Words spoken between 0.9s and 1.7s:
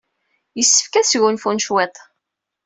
ad sgunfun